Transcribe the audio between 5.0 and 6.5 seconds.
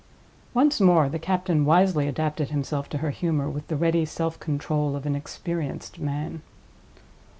an experienced man.